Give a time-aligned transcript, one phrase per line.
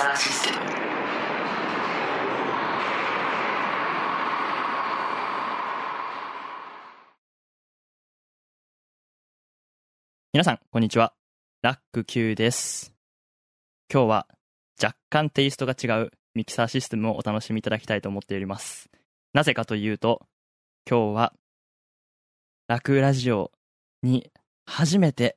[0.00, 0.56] サーシステム
[10.32, 11.12] 皆さん、こんにちは。
[11.60, 12.94] ラック Q です。
[13.92, 14.26] 今日は
[14.82, 18.88] 若干テイストが違うミキサーシステムをお楽しみいただきたいと思っております。
[19.34, 20.26] なぜかというと、
[20.88, 21.34] 今日は
[22.68, 23.52] ラクラジオ
[24.02, 24.32] に
[24.64, 25.36] 初めて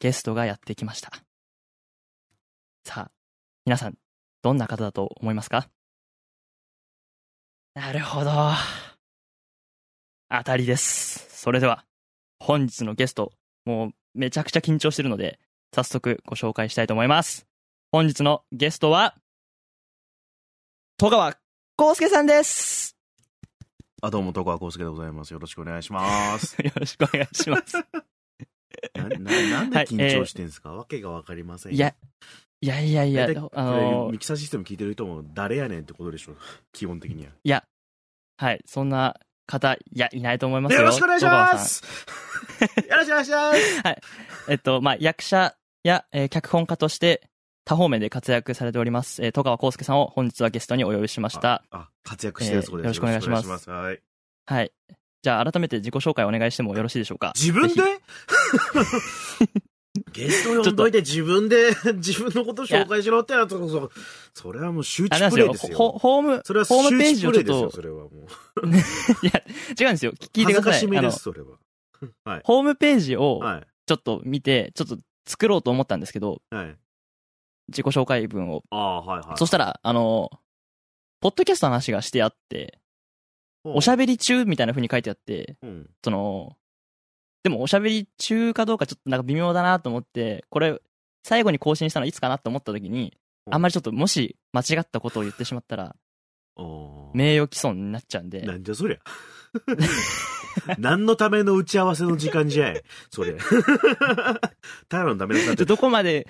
[0.00, 1.12] ゲストがやってきました。
[2.84, 3.23] さあ、
[3.66, 3.94] 皆さん、
[4.42, 5.70] どんな方だと思いますか？
[7.74, 8.30] なるほど。
[10.28, 11.26] 当たりです。
[11.30, 11.86] それでは、
[12.40, 13.32] 本日のゲスト、
[13.64, 15.38] もうめちゃくちゃ緊張してるので、
[15.74, 17.46] 早速ご紹介したいと思います。
[17.90, 19.16] 本日のゲストは、
[20.98, 21.38] 戸川
[21.80, 22.98] 康介さんです。
[24.02, 25.32] あ、どうも、戸川康介でございます。
[25.32, 26.54] よろしくお願いします。
[26.62, 27.76] よろしくお願いします。
[28.94, 31.76] な、ななんで緊張してんすか、わけがわかりませんよ。
[31.76, 31.94] いや、
[32.64, 36.32] いやいやいや、あのミキサーシステム聞いてる人も誰やねんってことでしょ。
[36.72, 37.32] 基本的には。
[37.44, 37.62] いや、
[38.38, 40.80] はい、そんな方、いや、いないと思いますよ。
[40.80, 41.82] よろしくお願いします
[42.88, 43.58] よろしくお願いします
[44.48, 47.28] えっと、まあ、役者や、えー脚本家として、
[47.66, 51.64] 多方面で活躍されております、えー戸川康介さんを本日はゲストにお呼びしました。
[51.70, 54.02] ああ、活躍してるそうです、えーよろしくお願いしますよろくお願いはい。
[54.46, 54.72] はい。
[55.22, 57.74] じゃあ、改めて自己紹介お願いしてもよろしいでしょうか自分で？
[57.74, 58.00] ぜ
[60.14, 63.90] ゲスト呼んどいて自分で自分のこと紹介しろってやつこそ、
[64.32, 65.76] それはもう周知プレイですよ。
[65.76, 68.10] ほホーム、それはホームページをちょっとそれはもう。
[69.26, 69.42] いや、
[69.78, 70.12] 違うんですよ。
[70.12, 70.62] 聞いてください。
[70.62, 71.58] 恥ずかしめです、、それは。
[72.24, 72.40] はい。
[72.44, 73.66] ホームページをはい。
[73.86, 76.76] ちょっと見て、ちょっと作ろうと思ったんですけど、はい。
[77.68, 78.62] 自己紹介文を。
[78.70, 79.36] ああ、はいはい。
[79.36, 80.30] そしたら、あの、
[81.20, 82.78] ポッドキャストの話がしてあって、
[83.64, 85.90] おしゃべり中みたいな風に書いてあって、うん。
[86.04, 86.56] その、
[87.44, 90.80] でもおしゃべり中かどうかちょっとなんか微妙だなと思って、これ、
[91.22, 93.16] 最後に更新したのいつかなと思った時に、
[93.50, 95.94] あんまりちょっともし間違ったことを言ってしまったら、
[97.12, 98.98] 名誉毀損になっちゃうんで、なんじゃそりゃ。
[100.78, 102.82] 何のための打ち合わせの時間じゃい。
[103.10, 103.36] それ。
[104.88, 105.56] ただのためのだって。
[105.56, 106.26] でどこまで、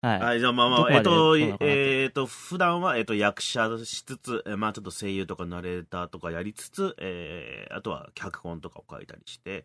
[0.00, 0.20] はい。
[0.20, 9.64] はい、じゃあまあまあ、えっと、えっと、普段は、えっと、役者しつつ、えまあちょっと声優とかナレーターとかやりつつ、えー、あとは脚本とかを書いたりして、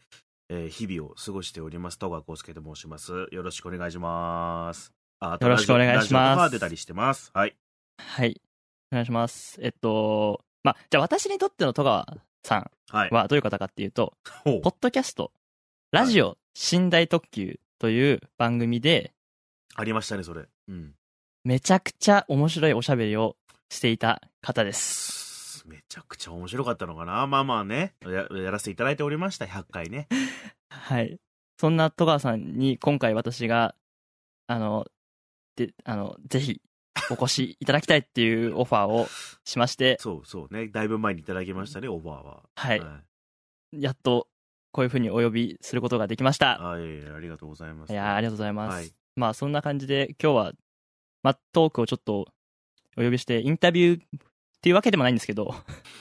[0.53, 1.97] えー日々を過ごしております。
[1.97, 3.27] 戸川康介と申します。
[3.31, 4.91] よろしくお願いします。
[5.21, 7.31] あよろしくお願いします出たりしてます？
[7.33, 7.55] はい。
[7.97, 8.41] はい。
[8.91, 9.57] お願いします。
[9.61, 13.09] えっと、まあ、じゃあ私にとっての戸川さんはい。
[13.11, 14.13] はどういう方かっていうと、
[14.43, 15.31] ほうポッドキャスト、
[15.91, 16.37] ラジオ
[16.71, 19.13] 寝台特急という番組で、
[19.75, 20.49] ありましたね、それ。
[20.67, 20.95] うん。
[21.45, 23.37] めちゃくちゃ面白いおしゃべりを
[23.69, 25.20] していた方です。
[25.65, 30.07] めちゃくちゃ面白かったのかなまあまあねや、やらせていただいておりました、100回ね。
[30.69, 31.17] はい。
[31.59, 33.75] そんな戸川さんに今回私が、
[34.47, 34.85] あの、
[35.55, 36.61] で、あの、ぜひ
[37.09, 39.07] お越しいただきたいっていうオファーを
[39.45, 40.67] しまして、 そうそうね。
[40.67, 42.43] だいぶ前にいただきましたね、オファーは。
[42.55, 42.81] はい。
[43.73, 44.27] やっと
[44.71, 46.57] こういうふうにお呼びすることができました。
[46.59, 47.09] はい。
[47.09, 47.93] ありがとうございます。
[47.93, 48.75] いやーありがとうございます。
[48.75, 50.53] はいまあそんな感じで今日は、
[51.23, 52.27] まあトークをちょっと
[52.97, 54.01] お呼びしてインタビュー
[54.61, 55.55] っていうわけでもないんですけど、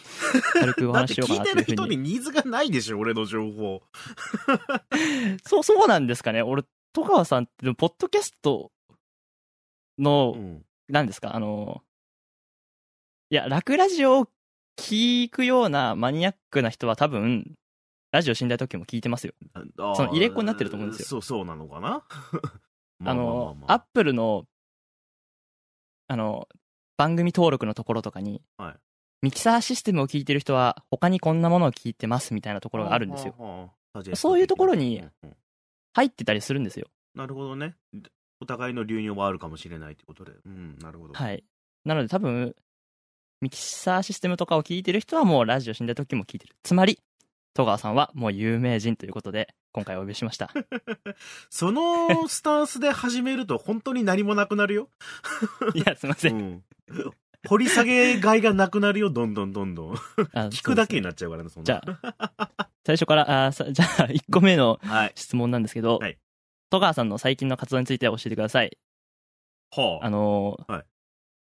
[0.52, 1.94] 軽くお話ししようか聞いてるなというふうに。
[1.94, 3.82] 人にニーズがないでしょ、俺の情報。
[5.46, 6.42] そう、そうなんですかね。
[6.42, 8.70] 俺、戸川さんって、ポッドキャスト
[9.98, 10.66] の、うん。
[10.88, 11.82] 何ですか、あの、
[13.30, 14.28] いや、ラクラジオを
[14.76, 17.54] 聞くようなマニアックな人は多分、
[18.12, 19.32] ラジオ寝台特急も聞いてますよ。
[19.76, 22.04] その入れっ子になってると思うんですよそう、そうなのかな？
[22.98, 24.44] まあの、 まアップルの、
[26.08, 26.46] あの、
[27.00, 28.74] 番組登録のところとかに、はい
[29.22, 33.34] ミキサーシステムを聞いてる人は、他にこんなものを聞いてますみたいなところがあるんですよ。
[33.36, 35.04] はあはあはあそういうところに
[35.92, 36.86] 入ってたりするんですよ。
[37.14, 37.74] なるほどね。
[38.40, 40.32] お互いの流入はあるかもしれないってことで。
[40.46, 41.12] うん、なるほど。
[41.12, 41.44] はい。
[41.84, 42.56] なので多分、
[43.42, 46.56] ミキサーシステムとかを聞いてる人はもうラジオ死んだ時も聞いてる。
[46.62, 46.98] つまり、
[47.52, 50.50] 戸川さんはもう有名人ということで、今回お呼びしました。
[51.48, 54.88] そのスタンスで始めると本当に何もなくなるよ。
[55.74, 56.30] いや、すいませ。
[56.30, 56.64] うんん。
[57.48, 59.94] 掘り下げがいがなくなるよ、どんどんどんどん。
[60.34, 61.64] あ聞くだけになっちゃうからね、そんな。
[61.64, 62.50] じゃあ、
[62.84, 65.12] 最初から、あさじゃあ、 1個目のはい。
[65.14, 66.18] 質問なんですけど、はい
[66.70, 68.78] 戸川さんの最近の活動について教えてください。
[69.72, 70.86] はあのーはい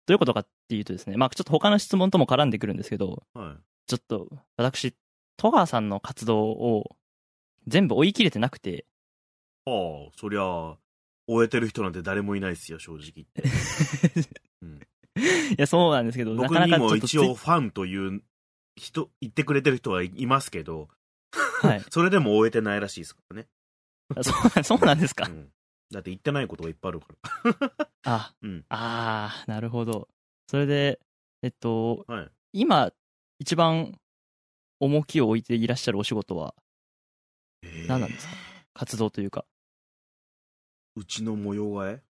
[0.05, 3.39] どういうことかっていうとですね、まあちょっと他の質問とも絡んでくるんですけど、あ。
[3.39, 3.57] はい。
[3.87, 4.27] ちょっと
[4.57, 4.95] 私、
[5.37, 6.95] 戸川さんの活動を
[7.67, 8.85] 全部追い切れてなくて、
[9.65, 10.77] はあ、そりゃあ、
[11.27, 13.43] 終えてる人なんて誰もいないっすよ、正直言って。
[14.61, 14.79] うん
[15.15, 18.23] いや、そうなんですけど、な僕にも一応ファンという
[18.75, 20.89] 人、言ってくれてる人はいいますけど、
[21.61, 21.81] はい。
[21.91, 23.47] それでも終えてないらしいですからね。
[24.15, 25.27] あそう そうなんですか？
[25.29, 25.51] うん。
[25.91, 27.07] だって言ってないことがいっぱいあるか
[27.69, 27.87] ら。
[28.05, 30.09] あ、うんあーなるほど。
[30.47, 30.99] それで、
[31.43, 32.31] えっと、はい。
[32.53, 32.91] 今、
[33.39, 33.99] 一番
[34.79, 36.55] 重きを置いていらっしゃるお仕事は？
[37.87, 38.33] 何なんですか？
[38.73, 39.45] 活動というか。
[40.95, 42.03] うちの模様替え？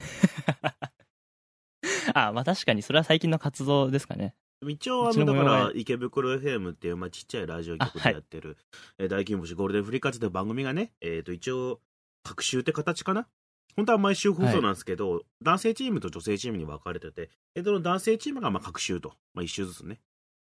[2.14, 4.34] あ、まあ確かにそれは最近の活動ですかね。
[4.66, 8.56] 一応、あのの、だから、池袋 FM っていう、まあ、ちっちゃいラジオ局でやってる、
[8.98, 11.80] えー大金星ゴールデンフリーカツという番組がね、えっ、と、一応、
[12.22, 13.26] 各週って形かな？
[13.76, 20.00] 本当は毎週放送なんですけど、男性チームと女性チームに分かれてて、えー、その男性チームがまあ各週と、まあ、一週ずつね、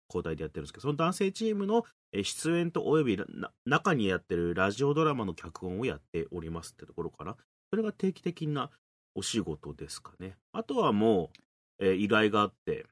[0.10, 7.36] 交代でやってるんですけど、その男性チームのえー出演とおよびな中にやってるラジオドラマの脚本をやっておりますってところかな。
[7.70, 8.70] それが定期的な
[9.16, 10.38] お仕事ですかね。
[10.54, 11.32] あとはも
[11.80, 12.86] う、えー依頼があって、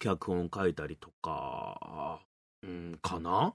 [0.00, 2.20] 脚本書いたりとか、
[2.62, 3.54] うん、かな、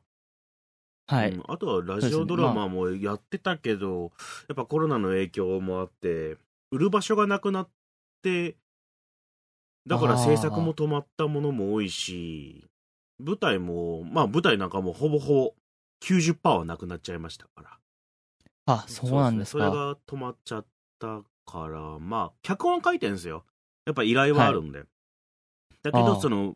[1.09, 1.31] はい。
[1.31, 4.11] うんあとはラジオドラマもやってたけど、
[4.47, 6.37] やっぱコロナの影響もあって、
[6.71, 7.69] 売る場所がなくなっ
[8.21, 8.55] て、
[9.87, 12.69] だから制作も止まったものも多いし、
[13.19, 15.53] 舞台も、まあ舞台なんかもほぼほぼ
[16.01, 17.79] 90%はなくなっちゃいましたから。
[18.65, 19.65] あ、そうなんですか。
[19.65, 20.65] それが止まっちゃっ
[20.99, 23.43] たから、まあ、脚本書いてんですよ。
[23.85, 24.83] やっぱ依頼はあるんで。
[25.81, 26.55] だけど、その、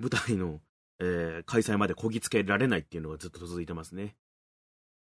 [0.00, 0.60] 舞台の、
[0.98, 4.16] えー開催までこぎつけられないっていうのがずっと続いてますね。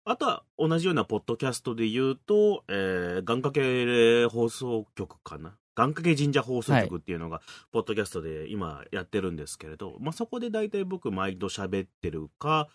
[0.05, 5.57] あとは、同じようなポッドキャストで言うと、えー、願掛け放送局かな。
[5.79, 7.41] 願掛け神社放送局っていうのが、
[7.71, 12.67] ポッドキャストで今やってるんですけれど、まあ、そこで大体僕毎度喋ってるか、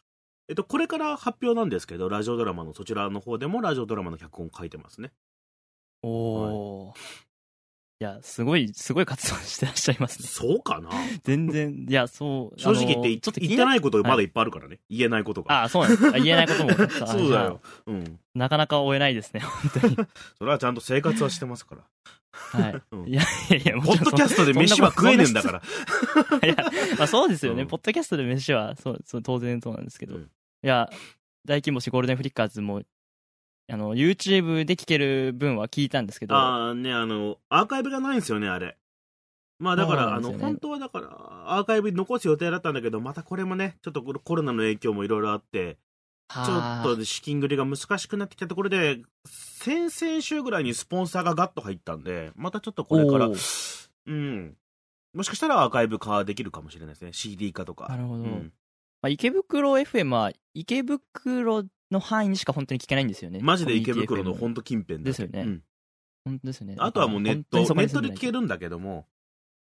[0.49, 5.13] えっと、これから発表なんですけど、ラジオドラマのそちらの方でもラジオドラマの脚本書いてますね。
[6.03, 6.93] おー。
[6.93, 6.95] い
[8.05, 10.29] や、すごい、すごい活動してらっしゃいますね。
[10.29, 10.91] そうかな？
[11.25, 12.61] 全然、いや、そう。
[12.61, 14.79] 正直言って、ちょっと気言ってになないことまだいっぱいあるからね。
[14.89, 15.65] 言えないことが。
[15.65, 16.19] あ、そうなんですか。
[16.19, 16.71] 言えないことも。
[17.07, 17.61] そうだよ。
[17.87, 18.21] うん。
[18.35, 19.97] なかなか追えないですね、本当に。
[20.39, 21.83] それはちゃんと生活はしてますから。
[22.33, 22.83] はい。
[22.93, 25.63] うんいやいやいや、もポッドキャストで飯は食えねえんだから。
[26.47, 26.57] いや、
[26.99, 27.63] まあそうですよね。
[27.63, 30.17] うんポッドキャストで飯は、そう、そう当然そうなんですけど。
[30.17, 30.31] うん
[30.63, 30.89] いや、
[31.45, 32.81] 大金星ゴールデンフリッカーズも、
[33.69, 38.77] あの、YouTube で聞ける分は聞いたんですけど、ああ、ね、あの、アーカイブがないんですよね、あれ。
[39.59, 45.79] まあだから、あの、本当はだから、アーカイブに残す予定だったんだけど、またこれもね、ちょっとコロナの影響もいろいろあって、
[46.29, 53.35] ちょっはあと資金繰りが難しくなってきたところで、先々週ぐらいにスポンサーがガッと入ったんで、またちょっとこれからお、
[54.07, 54.57] うん。
[55.15, 57.13] もしかしたらアーカイブ化できるかもしれないですね。
[57.13, 57.87] CD 化とか。
[57.89, 58.53] なるほどうん
[59.03, 63.41] まあ、池袋 FM は、池袋の範囲にしか本当に聞けないんですよね。
[63.43, 65.63] マジで池袋の本当近辺ですよねうん
[66.25, 66.77] 本当ですよね。
[66.79, 69.07] あとはもうネット、ネットで聞けるんだけども、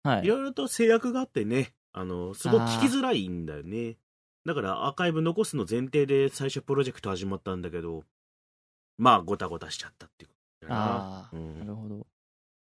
[0.05, 0.29] はいい。
[0.29, 3.97] ろいろと制約があってね、あの、すごい聞きづらいんだよね。
[4.45, 8.05] だからアーカイブ残すの前提で最初プロジェクト始まったんだけど、
[8.99, 10.87] まあ、ごたごたしちゃったっていうことだよな。
[10.87, 11.97] ああ、うんなるほど。
[11.97, 12.01] い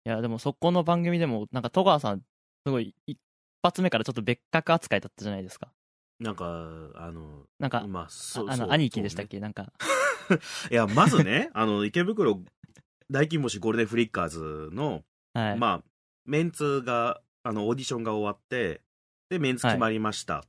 [0.06, 2.20] や、でもそこの番組でも、なんか戸川さん、
[2.66, 3.20] すごい、一
[3.64, 5.72] 発目からちょっと別格扱いだったじゃないですか。
[6.20, 6.46] なんか、
[6.96, 9.64] あの、なんか、まあ、そうああの、兄貴でしたっけ、なんか。
[9.64, 9.70] ね
[10.72, 12.42] いや、まずね、あの、池袋
[13.12, 15.04] 大金星ゴールデンフリッカーズの、
[15.34, 15.60] はい。
[15.60, 15.84] まあ、
[16.26, 18.82] メンツが、あの、オーディションが終わって、
[19.30, 20.46] で、メンツ決まりました。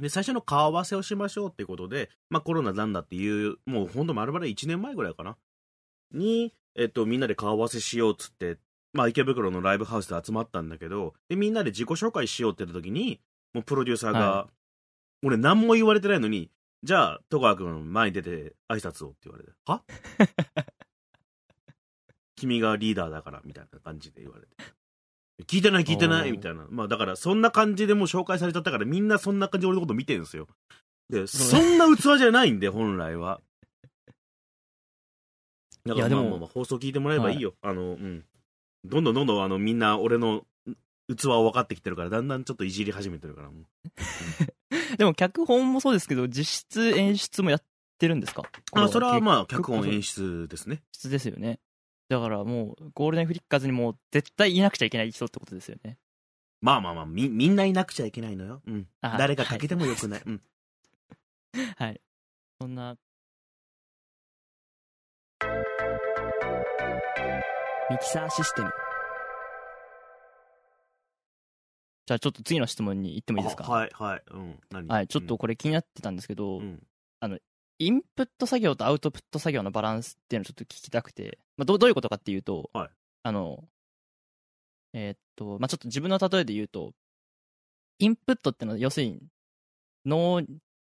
[0.00, 5.36] で、最初の顔合わせをしましょうっていうことで、まあ、コロナなんだっていう、もうほんと丸々1年前ぐらいかな？
[6.12, 8.58] に、えっと、みんなで顔合わせしようっつって、
[8.92, 13.20] まあ、池袋のライブハウスで集まったんだけど、で、みんなで自己紹介しようって言った時に、
[13.52, 14.48] もうプロデューサーが、は
[15.22, 16.50] 俺何も言われてないのに、
[16.82, 19.82] じゃあ、戸川君前に出て挨拶をって言われて、は？
[22.36, 24.56] 君がリーダーだから、みたいな感じで言われて。
[25.44, 26.66] 聞いてない聞いてないみたいな。
[26.70, 30.46] まあだから、そんな感じでもう紹介されちゃったから、みんなそんな感じで俺のこと見てるんですよ。
[31.10, 33.40] で、そんな器じゃないんで、 本来は。
[35.84, 37.54] だからいやでもまあまあまあ放送聞いてもらえばいいよ。
[37.62, 38.24] あの、うん。
[38.84, 40.46] どんどんどんどんあのみんな俺の
[41.16, 43.66] 器を分かってきてるから、だんだんちょっといじり始めてるから、もう。
[44.98, 48.44] でも、脚本もそうですけど、実質演出もやっってるんですか？
[48.74, 50.84] あ、それはまあ、結脚本演出ですね。
[50.92, 51.58] 質ですよね。
[52.08, 55.98] だからもう、ゴールデンフリッカーズにもう絶対いなくちゃいけない人ってことですよね。
[56.60, 58.62] まあまあまあ、み、みんないなくちゃいけないのよ。
[58.68, 58.86] うん。
[59.00, 60.22] あ誰がかけてもよくない。
[60.24, 60.42] うん。
[61.76, 62.00] はい。
[62.60, 62.96] そんな。
[67.90, 68.70] ミキサーシステム。
[72.08, 73.66] じゃあちょっと次の質問に行ってもいいですか？
[73.66, 74.22] あはい、はい。
[74.30, 74.58] うん。
[74.70, 74.88] 何？
[74.88, 76.82] はい、ちょっとこれ気になってたんですけど、うん。
[77.80, 82.90] インプット作業とアウトプット作業のバランスっていうのをちょっと聞きたくて、まあ、どうどういうことかっていうと、はい
[83.22, 83.62] あの、
[84.94, 86.92] えーっと、まあ、ちょっと自分の例えで言うと、
[87.98, 89.20] インプットってのは要するに、
[90.06, 90.42] 脳、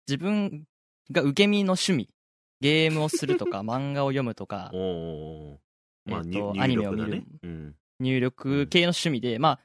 [0.09, 0.65] 自分
[1.12, 2.09] が受け身の趣味、
[2.61, 5.57] ゲームをするとか、 漫画を読むとかお、ー
[6.07, 7.23] まあ、えーと入アニメを見る。
[7.43, 7.77] うん。
[8.00, 9.61] 入力系の趣味で、まあ、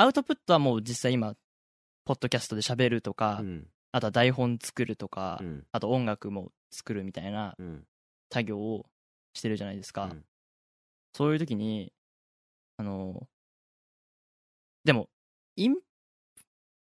[0.00, 1.34] アウトプットはもう実際今、
[2.04, 3.66] ポッドキャストで喋るとか、うん。
[3.90, 5.66] あとは台本作るとか、うん。
[5.72, 7.84] あと音楽も作るみたいなうん。
[8.32, 8.86] 作業を
[9.34, 10.04] してるじゃないですか。
[10.04, 10.24] うん
[11.14, 11.92] そういう時に、
[12.76, 13.26] あの、
[14.84, 15.08] でも、
[15.56, 15.76] イン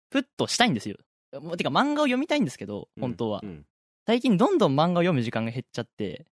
[0.08, 0.96] プットしたいんですよ。
[1.34, 3.40] もうてか漫画を読みたいんですけど、本当は。
[3.42, 3.66] うん。
[4.06, 6.24] 最近どんどん漫画を読む時間が減っちゃって、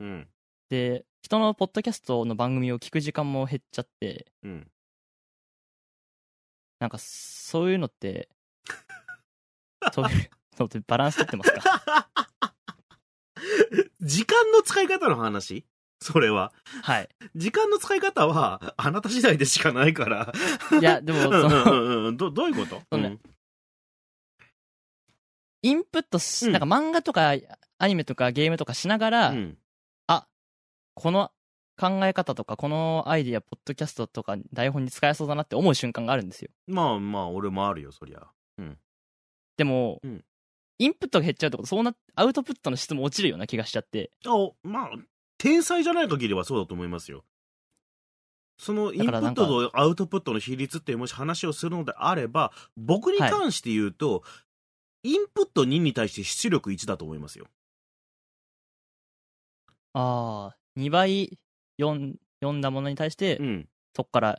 [0.00, 0.28] うん。
[0.70, 4.70] で、人のポッドキャストの番組を聞く時間も減っちゃって、うん。
[6.82, 8.28] なんかそういうのって、
[9.92, 12.08] そういうのってバランス取ってますか？
[14.02, 15.64] 時間の使い方の話？
[16.00, 16.52] それは。
[16.82, 17.08] はい。
[17.36, 20.32] 時間の使い方は、あなた次第でしかないから。
[20.80, 22.16] いや、でも、うんその、うんうんうん。
[22.16, 22.82] ど、どういうこと？
[22.90, 23.18] そのね
[25.62, 27.34] インプットし、うんなんか漫画とか
[27.78, 29.56] アニメとかゲームとかしながら、うん。
[30.08, 30.26] あ
[30.94, 31.30] この
[31.78, 38.26] 考え方とかこのアイディアポッドキャストとか台本に使えそうだなって思う瞬間があるんですよまあまあ、俺もあるよ、そりゃ。
[39.56, 40.24] でも、うん
[40.78, 44.90] インプットが減っちゃうとそうなアウトプットの質も落ちるような気がしちゃってあ、まあ、
[45.38, 47.24] 天才じゃない限りはそうだと思いますよ。
[48.58, 54.22] そのインプットとアウトプットの比率ってもし話をするのであれば、僕に関して言うと、
[55.02, 57.46] インプット2に対して出力1だと思いますよ。
[59.94, 61.38] ああ2倍
[61.82, 63.68] 読ん読んだものに対して、うん。
[63.94, 64.38] そこから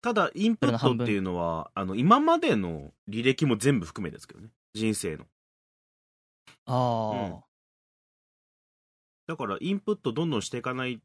[0.00, 4.50] ただ、インプットっていうのは、あの、今までの履歴も全部含めですけどね。
[4.74, 5.26] 人生の。
[6.66, 7.40] ああ、うん
[9.26, 11.02] だから、インプットどんどんしていかない、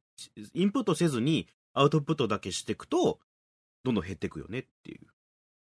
[0.53, 3.19] インプットせずにアウトプットだけしていくと、
[3.83, 5.07] どんどん減っていくよねっていう。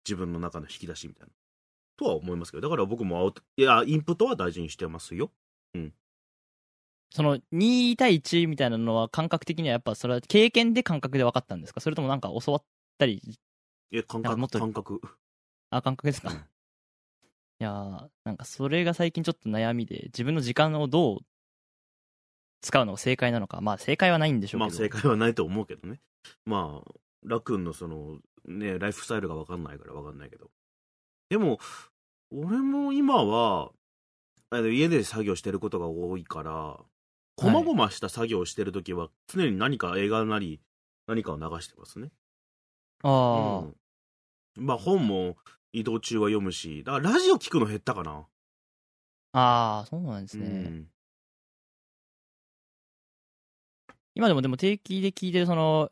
[0.04, 1.32] 自分の中の引き出しみたいな。
[1.96, 5.30] とは思いますけど、だから僕もアウト、いや、インプットは大事にしてますよ。
[7.10, 11.80] その2対1みたいなのは感覚的にはやっぱそれは経験で感覚で分かったんですか？
[11.80, 12.64] それともなんか教わっ
[12.98, 13.20] たり？
[13.92, 15.00] え、感覚、もっと感覚。
[15.70, 21.18] あ感覚ですか、うんいやーなんかそれが最近ちょっと悩みで自分の時間をどう
[22.62, 26.00] 使うのが正解なのかまあ正解はないんでしょうけど、まあ正解はないと思うけどね。
[26.46, 26.90] まあ、
[27.22, 30.50] ラクーンのその、ね、ライフスタイルがわかんないからわかんないけど。
[31.28, 31.58] でも、
[32.30, 33.72] 俺も今は、
[34.52, 36.78] 家で作業してることが多いから、
[37.40, 40.60] こまごました作業をしてるときは、常に何か映画なり、
[41.06, 42.10] 何かを流してますね。
[43.02, 43.58] ああ、
[44.58, 44.66] うん。
[44.66, 45.36] まあ本も
[45.72, 48.26] 移動中は読むし、だからラジオ聞くの減ったかな。
[49.32, 50.88] ああそうなんですね、うん。
[54.14, 55.88] 今でもでも定期で聞いてるその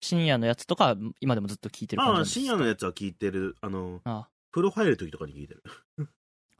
[0.00, 5.62] 深夜のやつとか今でもずっと聞いてる感じまあなんです深夜のやつは聞いてる、あの、あ風呂入るときとかに聞いてる。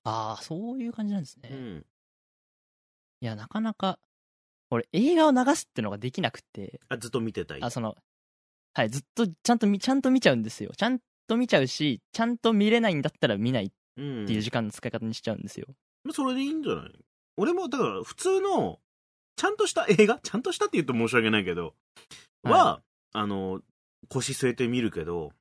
[0.05, 1.87] あーそういう感じなんですね、うん。
[3.21, 3.99] いやなかなか
[4.75, 6.81] 俺映画を流すってのができなくて。
[6.89, 7.63] あずっと見てたい。
[7.63, 7.95] あその
[8.75, 10.71] はいずっとちゃんと見ちゃんと見ちゃうんですよ。
[10.77, 10.99] ちゃん
[11.29, 15.67] と見ちゃうしちゃんと見れないんだったら見ないっうんていう時間の使い方にしちゃうんですよ、
[16.13, 16.93] それでいいんじゃない？
[17.37, 18.79] 俺も、だから、普通の、
[19.37, 20.19] ちゃんとした映画？
[20.23, 21.75] ちゃんとしたって言うと申し訳ないけど、
[22.43, 23.61] は、あの、
[24.09, 25.33] 腰据えてみるけど、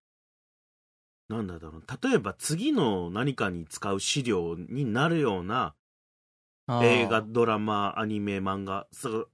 [1.29, 1.83] なんだろう。
[2.01, 5.73] 例えば次の何かに使う資料になるような
[6.79, 8.87] 映画、ドラマ、アニメ、漫画、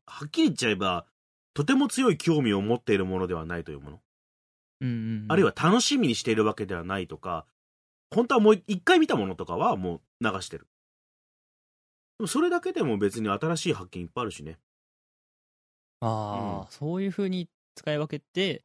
[0.06, 1.06] はっきり言っちゃえば、
[1.54, 4.00] とても強い興味を持っているものではないというもの。
[4.82, 7.46] うんうんうんあるいは楽しみにしているわけではないとか、
[8.14, 10.68] 本当はもう一回見たものとかはもう流してる。
[12.18, 14.58] でもそれだけでも別に新しい発見いっぱいあるしね。
[16.00, 18.64] ああ、うんそういうふうに使い分けて、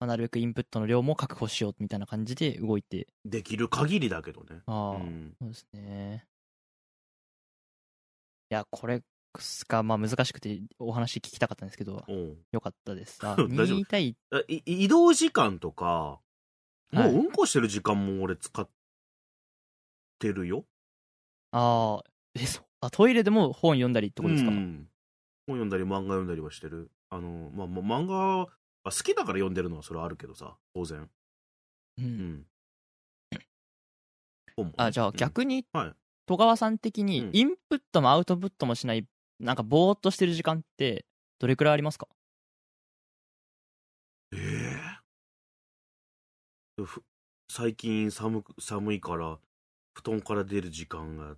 [0.00, 4.60] まあ、なるべくインプットの量も確保しようみたいな感じで動いて、できる限りだけどね。
[4.66, 5.34] ああ、うん。
[5.40, 6.26] そうですね。
[8.50, 9.02] いや、これ
[9.68, 12.02] が、まあ難しくてお話聞きたかったんですけど、
[12.50, 13.18] よかったです。
[13.26, 14.16] あ、 大丈夫2対、
[14.64, 16.20] 移動時間とか、
[16.92, 18.68] もはいううんこしてる時間も俺使っ
[20.18, 20.64] てるよ？
[21.52, 24.88] ああ、え、そあ、トイレでも本読んだりってことですか、うん
[25.46, 26.90] 本読んだり漫画読んだりはしてる。
[27.08, 28.46] あの、まあ、まあ漫画は
[28.84, 31.00] 好きだから読んでるのはそれはあるけどさ、当然。
[31.98, 32.02] う。
[32.02, 32.46] うんん。
[34.56, 35.94] 本もねあ、じゃあうん逆に、はい
[36.28, 39.04] 戸川さん的にうん、インプットもアウトプットもしない、
[39.40, 41.04] なんかぼーっとしてる時間って、
[41.40, 42.06] どれくらいありますか？
[44.32, 44.36] え
[46.80, 46.84] え。
[46.84, 47.02] ふ
[47.50, 49.38] 最近寒く寒いから
[49.94, 51.34] 布団から出る時間が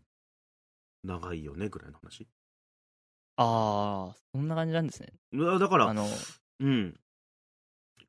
[1.04, 2.26] 長いよねぐらいの話？
[3.36, 5.14] あー、そんな感じなんですね。
[5.32, 6.06] だからあの、
[6.60, 7.00] うん。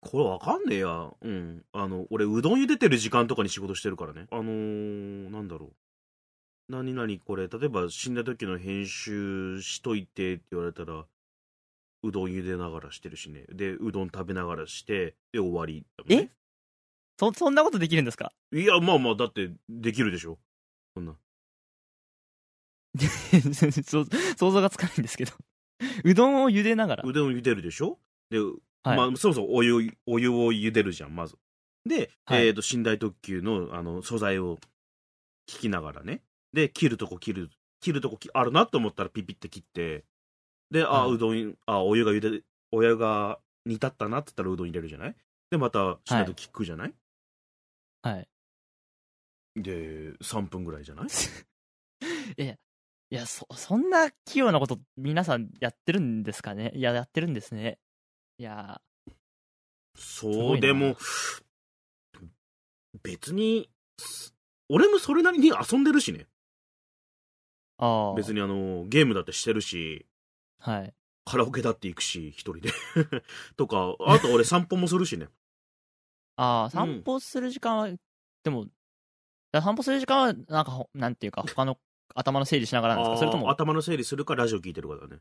[0.02, 1.12] これわかんねえや。
[1.22, 1.64] うん。
[1.72, 4.28] あの俺うどん茹でてる時間とかに仕事してるからね。
[4.32, 5.74] あのー、なんだろう
[6.72, 11.06] 何々これ例えば死んだ時の編集しといてって言われたら
[12.04, 16.32] うどん茹でながらしてるしねでうどん食べながらしてで終わりね
[17.20, 18.32] そ、そんなことできるんですか？
[18.52, 20.40] いや、まあまあ、だって、できるでしょ。
[20.96, 21.16] そんな。
[23.86, 24.06] そ
[24.38, 25.34] 想像がつかないんですけど。
[26.04, 27.04] うどんを茹でながら。
[27.06, 28.00] うどん茹でるでしょ？
[28.32, 31.38] で、はいまあ、そもそもお湯、お湯を茹でるじゃん、まず。
[31.86, 34.58] で、はいえっ、と、寝台特急の、あの、素材を
[35.48, 36.24] 聞きながらね。
[36.54, 40.04] で、切るとこ切る、切るとこきあるなと思ったらピピって切って、
[40.70, 45.16] で、あ、はいうどん、あ、お湯が茹で、お湯が煮立ったなって言ったらうどん入れるじゃない？
[45.50, 46.94] で、また、寝台特急聞くじゃない、
[48.04, 48.28] はい。
[49.56, 51.08] で、3分ぐらいじゃない？
[52.42, 52.58] いや、い
[53.10, 56.72] や、そ、そんな器用なこと皆さんやってるんですかね？
[56.76, 57.80] いや、やってるんですね。
[58.38, 58.82] いや、
[59.96, 60.96] そう、でも、
[63.04, 64.34] 別に、す
[64.70, 66.28] 俺もそれなりに遊んでるしね。
[67.82, 68.16] ああ。
[68.16, 70.06] 別にあの、ゲームだってしてるし、
[70.60, 70.94] はい。
[71.26, 72.70] カラオケだって行くし、一人で。
[73.58, 75.28] とか、あと俺散歩もするしね。
[76.36, 77.90] ああ、散歩する時間は、
[78.44, 78.66] でも、
[79.52, 81.78] だ散歩する時間は、なんかほ、なんていうか、他の
[82.16, 83.26] 頭の整理しながらなんですか？
[83.26, 85.20] それとも、頭の整理するかラジオ聞いてるからね。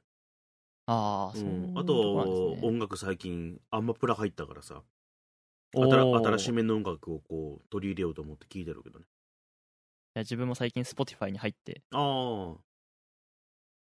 [0.86, 1.72] あー、そううん。
[1.76, 4.82] あいうと音楽最近、アンマプラ入ったからさ、
[5.74, 9.04] お新ー新しい面の音楽をこう、取り入れようと思って聞いてるけどね。
[10.16, 12.70] いや自分も最近 Spotify に入ってああ。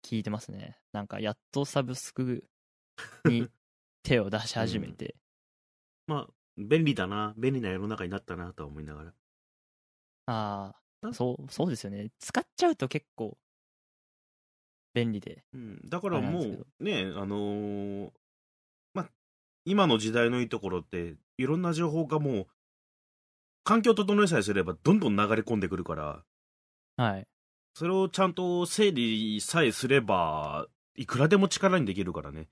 [0.06, 0.78] 聞いてますね。
[0.92, 2.48] なんか、やっとサブスク
[3.26, 3.50] に
[4.04, 5.16] 手を出し始めて、
[6.06, 9.14] まあ、便利だな、便利な世の中になったなとは思いながら。
[10.28, 12.12] ああ、なそう、そうですよね。
[12.20, 13.36] 使っちゃうと結構、
[14.94, 15.44] 便利で。
[15.54, 18.12] うん、だからもあれなんですけうね、あのー
[18.94, 19.10] まあ、
[19.66, 22.48] 今の時代のいいところって、いろんな情報がもう、
[23.66, 26.24] 環境整えさえすればどんどん流れ込んでくるから、
[26.98, 27.28] はい。
[27.74, 32.48] それをちゃんと整理さえすれば、いくらでも力にできるからね。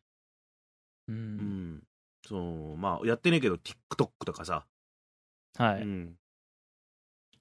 [1.07, 1.11] う。
[1.13, 1.83] うんん。
[2.27, 4.65] そう、まあ、やってねえけど、TikTok とかさ、
[5.55, 5.83] はい。
[5.83, 6.15] うん。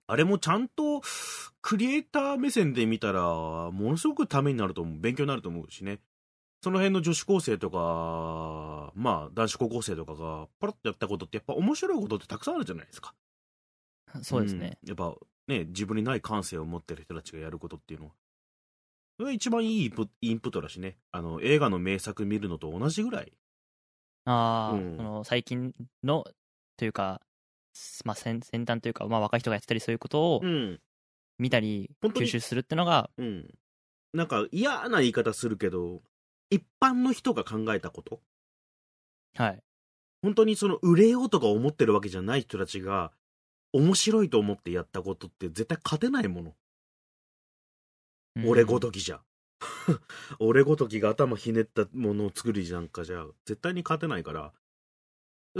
[0.07, 1.01] あれもちゃんと、
[1.63, 5.01] クリエイター目線で見たら、ものすごくためになると思う。
[5.01, 5.99] 勉強になると思うしね。
[6.63, 13.15] その辺の女子高生とか、まあ、男子高校生とかが、パラッとやったことって、やっぱ面白いことってたくさんあるじゃないですか。
[14.23, 14.79] そうですね。
[14.85, 15.15] んやっぱ、
[15.49, 18.13] ね、自分にない感性を持ってる人たちがやることっていうのは。
[19.17, 20.99] それが一番いいインプインプットだしね。
[21.11, 23.33] あの、映画の名作見るのと同じぐらい。
[24.25, 26.25] ああ、うんその最近の、
[26.77, 27.21] というか、
[28.05, 30.81] まあ、先先端というか、まあ、若い人がやってたりそういうことをうん。
[31.39, 33.55] 見たり、吸収するってのが、うん。
[34.13, 36.03] なんか嫌な言い方するけど、
[36.51, 38.21] 一般の人が考えたこと。
[39.35, 39.63] はい。
[40.23, 43.13] 本当にその売れようとか思ってるわけじゃない人たちが、
[43.73, 46.55] 面白いと思ってやったことって絶対勝てないもの。
[48.37, 49.21] うん俺ごときじゃ。
[50.41, 54.53] 俺ごときが頭ひねったものを作りなんかじゃ、絶対に勝てないから。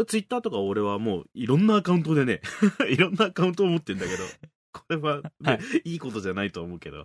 [0.07, 2.41] ツイッターとか俺はもういろんなアカウントでね、
[2.89, 4.25] いろんなアカウントを持ってんだけど、
[4.73, 7.05] これは、ねはいい、いことじゃないと思うけど。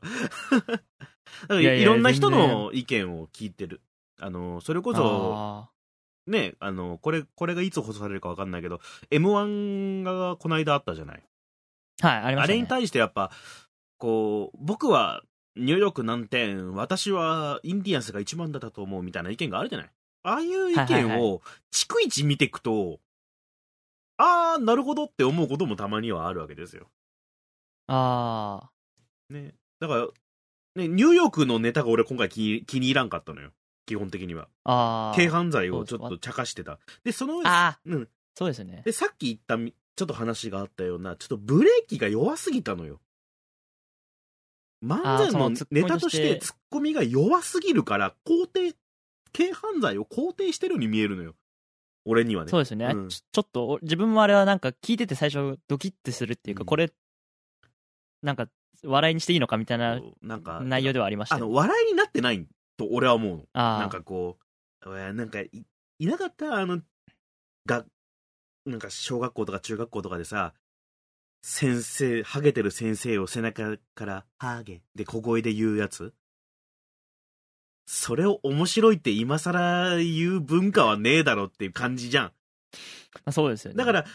[1.49, 3.81] いろんな人の意見を聞いてる。
[4.19, 5.69] あの、それこそ、あ
[6.27, 11.23] ね、あの、これ、これがいつ放送されるかわかんないけど、M1 がこの間あったじゃない？
[12.01, 12.53] ーはい、ありました、ね。
[12.53, 13.31] あれに対してやっぱ、
[13.97, 15.23] こう、僕は
[15.55, 19.89] ニューヨーク何点、私はインディアンスが一番だったと思うみたいな意見があるじゃない？
[20.23, 22.99] ああいう意はいはいは見を逐一見ていくと、
[24.17, 26.87] ああ、なるほどって思うこともたまにはあるわけですよ。
[27.87, 28.69] あ
[29.29, 29.53] ね。
[29.79, 30.07] だから、
[30.75, 33.51] ね、ニューヨークのネタが俺今回気に入らんかったのよ。
[33.87, 34.49] 基本的には。
[34.65, 35.13] あ。
[35.15, 36.77] 軽犯罪をちょっと茶化してた。
[37.03, 38.09] で、その、ああ、うん。
[38.35, 38.83] そうですよね。
[38.85, 42.99] で、さっき言ったみ、ちょっと話があったような、ちょっとブレーキが弱すぎたのよ。
[44.85, 48.75] 漫才のネタとしてツッコミが弱すぎるから、肯定、
[49.33, 51.33] 軽犯罪を肯定してるように見えるのよ。
[52.05, 52.51] 俺にはね。
[52.51, 53.19] そうですよね、うんちょ。
[53.31, 56.91] ちょっと、お自分もあれはなんか聞いてて最初ドキッてするっていうか、うんこれ、
[58.21, 58.47] なんか、
[58.83, 63.43] 笑いにしていいのかみたいななんか、内容ではありましたよあの、笑いになってないと俺は思うの。
[63.53, 64.37] あーなんかこ
[64.85, 65.49] う、えーなんかい、
[65.99, 66.55] いなかった？
[66.55, 66.81] あの、
[67.65, 67.85] が、
[68.65, 70.53] なんか小学校とか中学校とかでさ、
[71.41, 76.13] 先生、ハゲてる先生を背中から、ハゲで小声で言うやつ
[77.85, 82.25] それを面白いって今更言う文化はねえだろっていう感じじゃん。
[82.25, 82.31] ま
[83.27, 84.05] あそうですよねだから、うん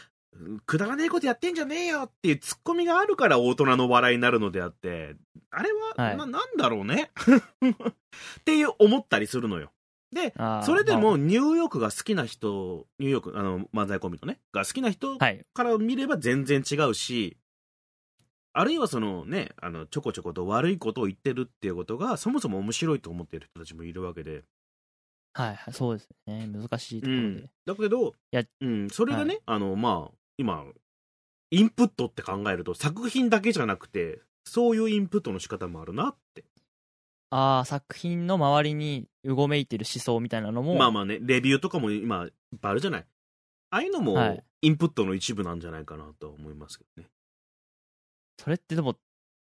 [0.67, 5.17] くだらねえことやってんじゃねえよっていうツッコミがあるから大人の笑いになるのであって、
[5.51, 6.17] あれは、はい。
[6.17, 7.11] な、なんだろうね？
[7.21, 9.73] っていう思ったりするのよ。
[10.13, 15.33] で、それでまもニューヨークが好きな人、ニューヨーク、あの、漫才コンビのね、が好きな人か
[15.65, 17.39] ら見れば全然違うし、
[18.55, 24.45] あるいはそのね、あの、ちょこちょこと悪いことを言ってるっていうことが、そもそも面白いと思っている人たちもいるわけで。
[25.35, 26.47] はいはいそうですね。
[26.47, 27.51] 難しいところで、うん。
[27.65, 30.65] だけど、やうん、それがね、あの、まあ、今、
[31.53, 36.45] インプットって考えると、作品だけじゃなくて、そういうインプットの仕方もあるなって。
[37.31, 43.07] ああ作品の周りにうごめいてる思想みたいなのもまあまあね、レビューとかも今、いっぱいあるじゃない。
[43.71, 47.09] ああいうのもはい、インプットの一部なんじゃないかなとは思いますけどね。
[48.39, 48.97] それってでも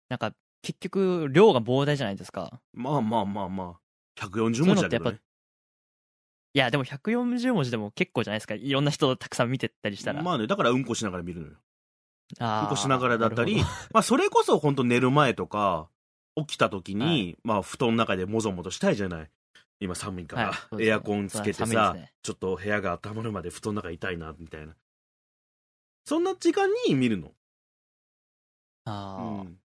[0.10, 3.78] なんか結局量が膨大じゃないですかまあまあまあま
[4.20, 5.20] あ、140そういう文字だけど、ね。
[6.60, 11.54] いやでも140文字でも結構じゃないですかいろんな人をたくさん見てったりしたら、まあね、だからうんこしながら見るのよ。
[11.54, 13.62] うんこしながらだったり
[13.94, 15.90] まあそれこそ本当寝る前とか、
[16.36, 19.32] 起きた時に、まあ布団の中でもぞもぞしたいじゃない。
[19.80, 24.76] 今寒いから、はいねエアコンつけてさ、ねちょっと部屋が温まるまで布団の中痛いな、みたいな。
[26.06, 27.32] そんな時間に見るの。
[28.84, 29.60] あー、うん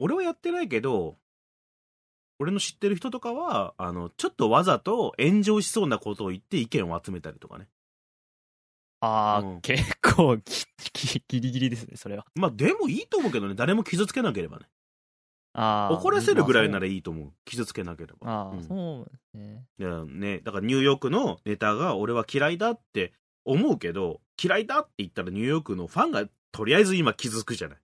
[0.00, 1.16] 俺はやってないけど、
[2.38, 7.68] 俺の知ってる人とかは、あの、ちょっとわざと炎上しそうなことを言って意見を集めたりとかね。
[9.00, 10.36] あー、うん結構
[11.28, 14.68] ギリギリですねそれはまあでもいいと思うけどね、誰も傷つけなければね。
[15.54, 17.32] あー怒らせるぐらいならいいいと思う。
[17.44, 18.30] 傷つけなければ。
[18.30, 23.12] ああ、うんそうですねいやね、だからニューヨークのネタが俺は嫌いだって
[23.44, 27.78] 思うけど、嫌いだって言ったらニューヨークのファンがとりあえず今傷つくじゃない。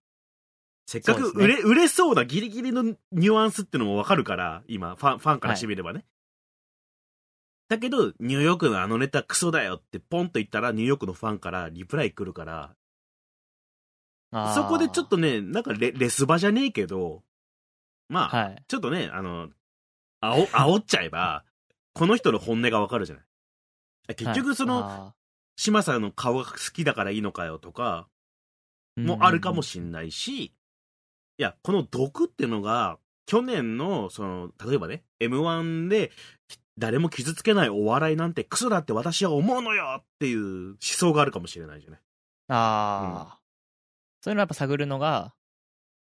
[0.87, 1.45] せっかくそうですね。
[1.45, 6.05] 売れ,、売れそうなギリギリのニュアンスってのもわかるから、今、ファンファンからしてみればね。
[7.69, 12.75] だけど、ニューヨークのあのネタクソだよってポンと言ったら、ニューヨークのファンからリプライ来るから、
[14.55, 17.23] そこでちょっとね、なんかレレスバじゃねえけど、
[18.09, 18.65] まあ、はい。
[18.67, 19.49] ちょっとね、あの、
[20.21, 21.45] あお、 煽っちゃえば、
[21.93, 24.15] この人の本音がわかるじゃない。
[24.17, 25.15] 結局その、あ
[25.57, 30.53] 島さんの顔が好きだからいいのかよとか、ーもあるかもしんないし、
[31.39, 36.13] いや、この毒ってのが、去年の、その、例えばね、M1 で、
[36.77, 42.01] 誰も傷つけないお笑いなんてクソだって私は思うのよっていう思想があるかもしれないじゃない。
[42.49, 43.39] ああ、
[44.21, 45.35] そういうのやっぱ探るのが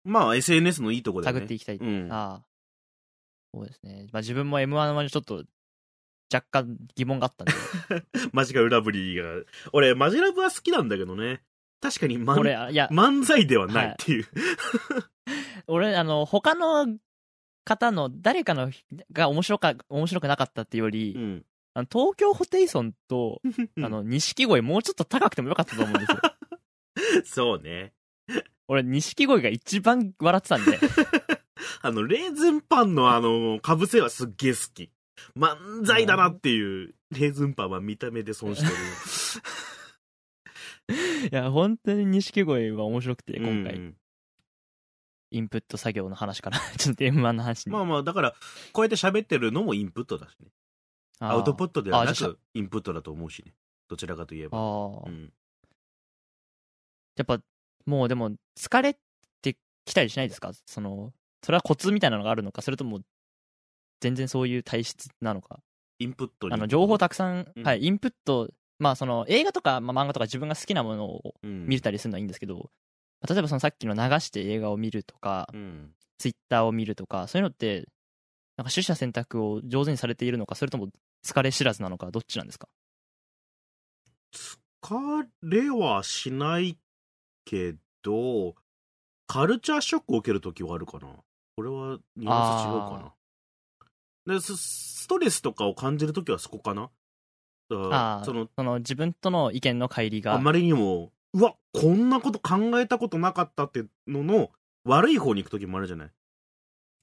[0.03, 1.39] まあ、SNS のいいとこだよね。
[1.41, 2.11] 探っていきたい、うん。
[2.11, 2.45] ああ
[3.53, 5.43] そうですね、まあ、自分も m 1はちょっと
[6.33, 7.53] 若干疑問があったんで
[8.33, 9.45] マジカルラブリーが。
[9.71, 11.43] 俺、マジラブは好きなんだけどね。
[11.83, 14.27] 確かに漫俺いや漫才ではないっていう。
[15.67, 16.97] 俺あの他の
[17.65, 18.71] 方の誰かの
[19.11, 21.45] が面白か面白くなかったっていうより、うん。
[21.73, 23.41] あの東京ホテイソンと
[23.83, 26.19] あの錦鯉もうちょっと高くてもよかったと思うんですよ
[27.25, 27.93] そうね。
[28.69, 30.79] 俺錦鯉が一番笑ってたんで
[31.81, 34.89] あの、レーズンパンのあの、かぶせはすっげえ好き。
[35.37, 38.73] 漫才だなっていう、レーズンパンは見た目で損してる。
[41.31, 43.97] いや本当に錦鯉は面白くて今回、うん。
[45.31, 46.59] インプット作業の話から。
[46.77, 48.35] ちょっと M1 の話に、まあまあ、だから、
[48.71, 50.51] こうやって喋ってるのもインプットだしね。
[51.19, 53.53] アウトプットではなく、インプットだと思うしね。
[53.87, 54.57] どちらかといえあば。
[54.59, 55.07] ー。
[55.07, 55.33] うん。
[57.15, 57.41] やっぱ
[57.85, 58.97] もうでも疲れ
[59.41, 60.51] てきたりしないですか？
[60.65, 62.61] そのそれはコツみたいなのがあるのか？
[62.61, 63.01] それとも
[64.01, 65.59] 全然そういう体質なのか？
[65.99, 66.53] インプットに。
[66.53, 67.63] あの情報たくさん、うん。
[67.63, 72.69] はいインプットまあその映画とか、まあ、漫画とか自分が好きなものをうん見れたりするのはいいんですけど、
[73.27, 75.91] 例えばそのさっきの流して映画を見るとか、うん。
[76.19, 77.89] ツイッターを見るとかそういうのって
[78.55, 80.87] なんか取捨選択を上手にされているのかそれとも
[81.25, 82.69] 疲れ知らずなのかどっちなんですか？
[84.81, 86.77] 疲れはしない
[87.43, 88.55] けど、
[89.27, 91.07] カルチャーショックを受けるときはあるかな。
[91.57, 93.13] これはニュアンス違うか
[94.27, 94.35] な。
[94.35, 96.89] でスストレスとかを感じるときはそこかな。
[97.71, 100.33] ああそのその自分との意見の乖離が。
[100.33, 104.51] あまりにも、うわ、こんなこと考えたことなかったってのの
[104.85, 106.11] 悪い方に行くときもあるじゃない？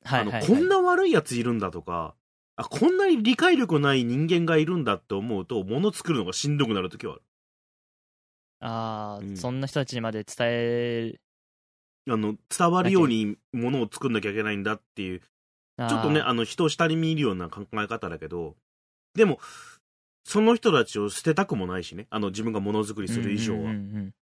[0.05, 2.15] はいはい、はい、あのこんな悪いやついるんだとか、
[2.57, 7.23] あ、こんなに理解力ない人間がいるんだって思うと、物作るのがしんどくなるときはある。
[8.61, 9.37] ああ、うん。
[9.37, 11.15] そんな人たちにまで伝え
[12.09, 18.57] あの、伝わるようにものを作んなきゃいけないんだっていう、ちょっとね、あの、人を下に見るような考え方だけど、
[19.15, 19.39] でも、
[20.25, 23.59] その人たちを捨てたくもないしね、あの、自分がものづくりする以上は。
[23.59, 24.15] うんうんうんうん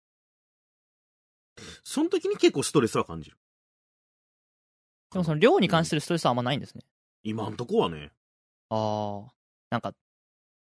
[1.84, 3.38] その時に結構ストレスは感じる。
[5.12, 6.84] でもその量に関するストレスはあんまないんですね。
[7.24, 8.12] 今んとこはね。
[8.70, 9.34] ああ。
[9.70, 9.94] なんか、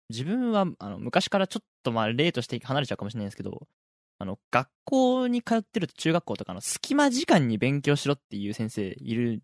[0.09, 3.67] 自分は、あの、昔からちょっとまあ例として離れちゃうかもしれないですけど、
[4.19, 9.41] あの、学校に通ってると中学校とかの隙間時間に勉強しろっていう先生いる、俺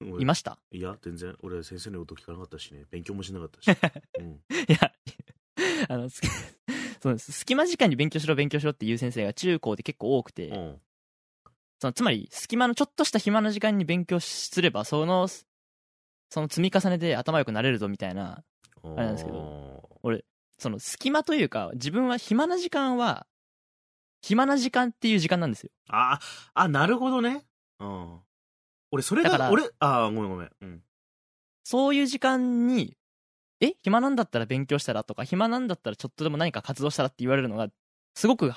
[0.00, 0.58] いました？
[0.70, 3.66] いや、全然、俺先生のこと聞かなかったしね、勉強もしなかったし。
[4.18, 4.92] うん、いや、
[5.88, 6.20] あの、す
[7.00, 7.32] そうです。
[7.32, 10.80] 隙間時間に勉強しろ勉強しろっていう先生が中高で結構多くて、うん。
[11.80, 15.44] そのつまり隙間のちょっとした暇な時間に勉強すればそのそ
[16.40, 18.42] の積み重ねで頭良くなれるぞみたいな
[18.82, 19.92] あれなんですけど
[20.56, 23.26] その隙間というか自分は暇な時間は
[24.22, 26.20] 暇な時間っていう時間なんですよあ
[26.54, 27.44] あ、あ、なるほどね。
[27.80, 28.20] うん。
[28.94, 30.50] 俺、それが、だから俺、ああ、ごめんごめん。
[30.60, 30.82] うん。
[31.64, 32.96] そういう時間に
[33.60, 37.68] え暇なんだったら勉強したらとか暇なんだったらちょっとでも何か活動したらって言われるのが
[38.14, 38.52] すごく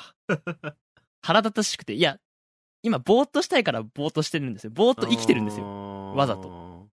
[1.22, 2.20] 腹立たしくていや
[2.84, 6.90] 今ぼーっとしたいからぼーっとしてるんですよぼーっと生きてるんですよよわざと。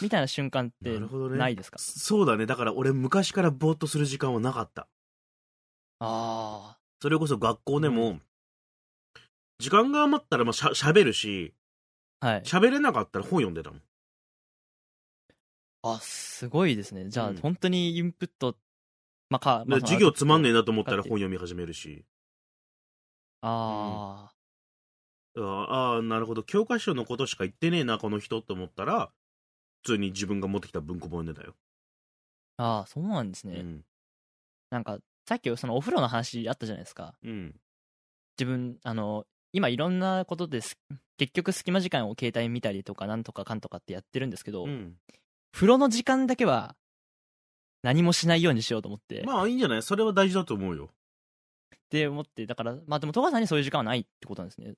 [0.00, 0.98] みたいな瞬間って
[1.36, 1.78] ないですか？
[1.78, 2.46] そうだね。
[2.46, 4.88] だから俺、昔からぼーっとする時間はなかった。
[6.00, 8.20] あそれこそ学校でも、う
[9.58, 11.63] 時間が余ったらまあしゃ喋るし、あ
[12.24, 13.82] はい喋れなかったら本読んでたもん。
[15.82, 18.56] あすごいですねじゃあ、うん本当にインプット
[19.28, 22.04] まあか、まあ、で授業つまんねえななと思ったら本読み始めるし。
[23.42, 24.30] あ
[25.36, 26.42] ああー、なるほど。
[26.44, 29.10] 教科書のことしか言ってねえな、この人って思ったら、
[29.82, 31.54] 普通に自分が持ってきた文庫本読んでたよ。
[32.58, 33.84] ーあーそうなんですね、うん。
[34.70, 37.54] なんかさっきそのお風呂の話あったじゃないですかうん。
[38.38, 40.76] 自分あの今いろんなことです
[41.16, 44.96] 結局隙間時間を携帯見たりとかなんとかかんとかってやってるんですけど、うん。
[45.52, 46.74] 風呂の時間だけは
[47.84, 49.82] 何もしないようにしようと思って、まあいいんじゃない？
[49.82, 50.90] それは大事だと思うよ。
[51.76, 54.74] って思ってだからまあでも戸川さんにそういう時間はないってことなんですね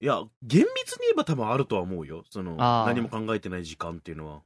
[0.00, 2.24] いや、厳密に言えば多分あるとは思うよ。
[2.30, 4.42] その、何も考えてない時間っていうのは。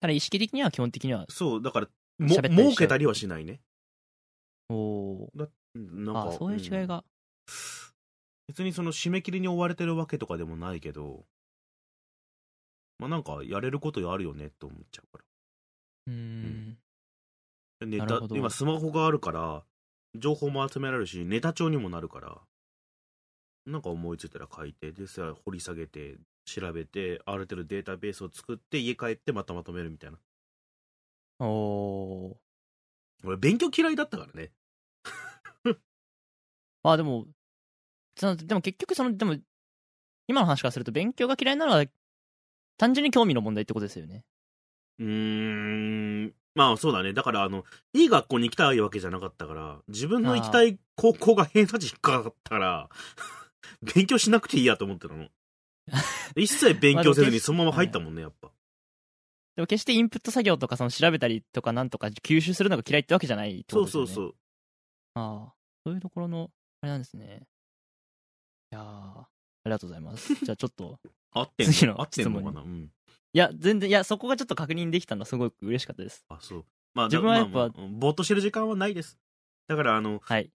[0.00, 3.60] ただ意識的には基本的にはそう、だから、も、儲けたりはしないね。
[4.68, 7.04] おおうんなんかあそういう違いんが、
[8.48, 11.24] 別にその締め切りに追われてるわけとかでもないけど、
[12.98, 15.24] まあなんか、やれることあるよねって思っちゃうか
[16.06, 16.78] うーん
[17.80, 17.86] ら。
[17.86, 19.64] ネなるほどタ今スマホがあるから、
[20.14, 22.40] 情報も集められるし、ネタ帳にもなるから、
[23.66, 30.18] なんか思いついたら書いて、でさ、掘り下げて、調べて、ある程度データベースを作って、家帰ってまたまとめるみたいな。
[31.40, 32.40] おお
[33.24, 34.52] 俺、勉強嫌いだったからね。
[36.82, 37.26] まあでも
[38.16, 39.36] そのでも結局そのでも
[40.26, 41.84] 今の話からすると勉強が嫌いなのは
[42.78, 44.24] 単純に興味の問題ってことですよね
[44.98, 45.06] うー
[46.26, 46.34] ん。
[46.54, 47.12] まあそうだね。
[47.12, 52.88] だから、あの、いい学校に行きたいわけじゃなかったから、自分の行きたい高校が偏差値低かったから、
[53.94, 55.28] 勉強しなくていいやと思ってたの。
[56.34, 58.50] 一切勉強せずにそのまま入ったもんね、やっぱ。
[59.56, 64.34] でも決してインプット作業とかその調べたりとかなんとか吸収するのが嫌いってわけじゃないってそうことですよねそうそう。
[65.14, 66.50] ああそういうところの
[66.82, 67.55] あれなんですねい
[68.70, 69.28] やーあ
[69.66, 70.98] りがとうございます じゃあちょっと
[71.32, 71.72] 合ってんの？
[71.72, 72.64] 次の合ってんの質問かな？
[72.64, 72.90] うん。
[73.32, 76.64] いや全然いやそこがちょっと確認できたのはすごく嬉しかったですあ、そう。
[76.94, 79.18] まあ、自分はやっぱまあまあうんぼーっとしてる時間はないです。
[79.68, 80.50] だから、あの、はい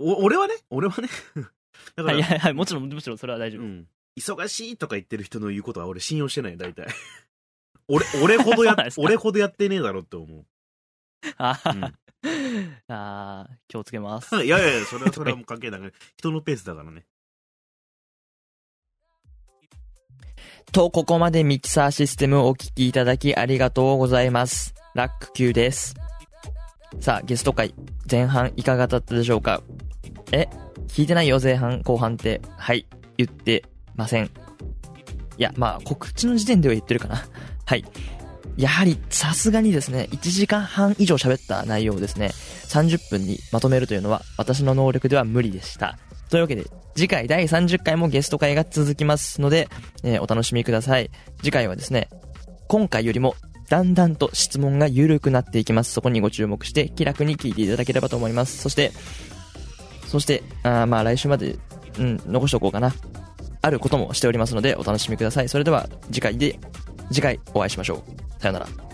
[0.00, 1.08] お俺はね、俺はね？
[1.94, 3.88] だから、はいはいはいもちろんもちろんそれは大丈夫うん。
[4.18, 6.86] 忙しいとか言ってる人の言うことは俺信用してない、大体。
[7.88, 10.46] 俺、俺ほどや俺ほどやってねえだろって思う。
[11.36, 11.94] あー、うん
[12.88, 15.92] あー気をつけますいやいやいや、それはそれはもう関係ない。
[16.16, 17.04] 人のペースだからね。
[20.72, 24.74] と、ここまでミキサーシステムをお聞きいただきありがとうございます。
[24.94, 25.94] ラック Q です。
[26.98, 27.74] さあ、ゲスト会、
[28.10, 29.62] 前半いかがだったでしょうか？
[30.32, 30.48] え
[30.88, 32.40] 聞いてないよ、前半、後半って。
[32.56, 32.86] はい、
[33.18, 33.64] 言って
[33.96, 34.24] ません。
[34.24, 34.28] い
[35.36, 37.22] や、まあ、告知の時点では言ってるかな。
[37.66, 37.84] はい。
[38.56, 42.30] やはり、さすがにですね、1時間半以上喋った内容をですね、
[42.68, 45.98] 30分にまとめるというのは、私の能力では無理でした。
[46.32, 46.64] というわけで、
[46.94, 49.68] 次回第30回もゲスト会が続きますので、
[50.02, 51.10] えーお楽しみください。
[51.42, 52.08] 次回はですね、
[52.68, 53.34] 今回よりも
[53.68, 55.92] だんだんと質問が緩くなっていきます。
[55.92, 58.56] そこにご注目して気楽に聞いていただければと思います。
[58.56, 58.92] そして、
[60.06, 61.58] そして、あまあ来週まで、
[61.98, 62.94] うん、残しておこうかな。
[63.60, 65.50] あることもしておりますのでお楽しみください。
[65.50, 66.58] それでは次回で、
[67.10, 68.40] 次回お会いしましょう。
[68.40, 68.91] さよなら。